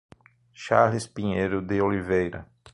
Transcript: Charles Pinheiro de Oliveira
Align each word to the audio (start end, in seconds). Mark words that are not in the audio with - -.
Charles 0.55 1.05
Pinheiro 1.05 1.61
de 1.61 1.79
Oliveira 1.79 2.47